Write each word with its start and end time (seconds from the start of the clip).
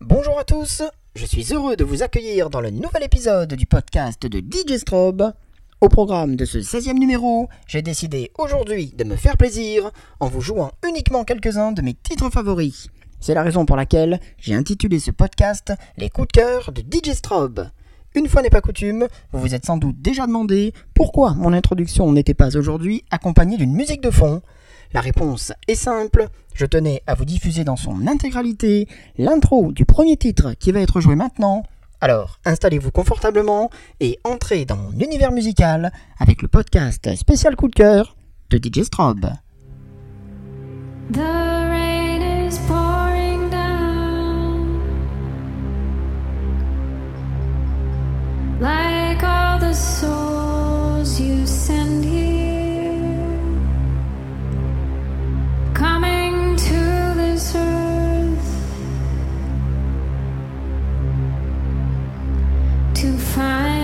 Bonjour 0.00 0.38
à 0.38 0.44
tous, 0.44 0.82
je 1.16 1.26
suis 1.26 1.52
heureux 1.52 1.74
de 1.74 1.82
vous 1.82 2.04
accueillir 2.04 2.50
dans 2.50 2.60
le 2.60 2.70
nouvel 2.70 3.02
épisode 3.02 3.54
du 3.54 3.66
podcast 3.66 4.24
de 4.24 4.38
DJ 4.38 4.76
Strobe. 4.78 5.32
Au 5.80 5.88
programme 5.88 6.36
de 6.36 6.44
ce 6.44 6.58
16e 6.58 6.98
numéro, 6.98 7.48
j'ai 7.66 7.82
décidé 7.82 8.30
aujourd'hui 8.38 8.92
de 8.96 9.02
me 9.02 9.16
faire 9.16 9.36
plaisir 9.36 9.90
en 10.20 10.28
vous 10.28 10.40
jouant 10.40 10.70
uniquement 10.86 11.24
quelques-uns 11.24 11.72
de 11.72 11.82
mes 11.82 11.94
titres 11.94 12.30
favoris. 12.30 12.90
C'est 13.20 13.34
la 13.34 13.42
raison 13.42 13.66
pour 13.66 13.76
laquelle 13.76 14.20
j'ai 14.38 14.54
intitulé 14.54 15.00
ce 15.00 15.10
podcast 15.10 15.72
Les 15.96 16.08
coups 16.08 16.28
de 16.28 16.32
cœur 16.40 16.72
de 16.72 16.80
DJ 16.82 17.14
Strobe. 17.14 17.68
Une 18.14 18.28
fois 18.28 18.42
n'est 18.42 18.50
pas 18.50 18.60
coutume, 18.60 19.06
vous 19.32 19.40
vous 19.40 19.54
êtes 19.54 19.66
sans 19.66 19.76
doute 19.76 20.00
déjà 20.00 20.26
demandé 20.26 20.72
pourquoi 20.94 21.34
mon 21.34 21.52
introduction 21.52 22.10
n'était 22.12 22.34
pas 22.34 22.56
aujourd'hui 22.56 23.04
accompagnée 23.10 23.56
d'une 23.56 23.72
musique 23.72 24.02
de 24.02 24.10
fond. 24.10 24.40
La 24.92 25.00
réponse 25.00 25.52
est 25.66 25.74
simple, 25.74 26.28
je 26.54 26.64
tenais 26.64 27.02
à 27.06 27.14
vous 27.14 27.26
diffuser 27.26 27.64
dans 27.64 27.76
son 27.76 28.06
intégralité 28.06 28.88
l'intro 29.18 29.72
du 29.72 29.84
premier 29.84 30.16
titre 30.16 30.54
qui 30.58 30.72
va 30.72 30.80
être 30.80 31.00
joué 31.00 31.14
maintenant. 31.14 31.64
Alors, 32.00 32.38
installez-vous 32.44 32.92
confortablement 32.92 33.70
et 34.00 34.18
entrez 34.24 34.64
dans 34.64 34.76
mon 34.76 34.92
univers 34.92 35.32
musical 35.32 35.92
avec 36.18 36.40
le 36.40 36.48
podcast 36.48 37.14
spécial 37.16 37.56
coup 37.56 37.68
de 37.68 37.74
cœur 37.74 38.16
de 38.50 38.56
DJ 38.58 38.84
Strobe. 38.84 39.28
Like 48.60 49.22
all 49.22 49.58
the 49.58 49.72
souls 49.72 51.20
you 51.20 51.46
send 51.46 52.04
here 52.04 53.32
coming 55.74 56.56
to 56.56 57.14
this 57.14 57.54
earth 57.54 58.74
to 62.94 63.16
find 63.16 63.77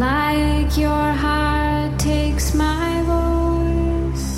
like 0.00 0.78
your 0.78 1.12
heart 1.24 1.98
takes 1.98 2.54
my 2.54 3.02
voice. 3.12 4.30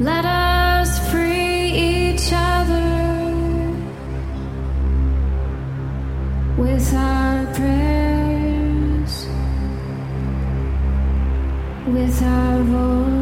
Let 0.00 0.24
us 0.24 0.90
free 1.10 1.70
each 1.90 2.30
other 2.32 2.90
with 6.56 6.92
our 6.94 7.46
prayers 7.54 9.14
with 11.86 12.22
our 12.22 12.62
voice. 12.64 13.17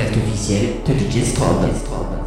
podcast 0.00 0.16
officiel 0.16 0.82
de 0.84 0.94
DJ 0.94 1.24
Strobe. 1.24 2.19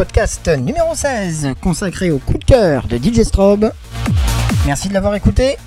Podcast 0.00 0.48
numéro 0.48 0.94
16 0.94 1.56
consacré 1.60 2.10
au 2.10 2.16
coup 2.16 2.38
de 2.38 2.44
cœur 2.44 2.86
de 2.86 2.96
DJ 2.96 3.22
Strobe. 3.22 3.70
Merci 4.64 4.88
de 4.88 4.94
l'avoir 4.94 5.14
écouté. 5.14 5.58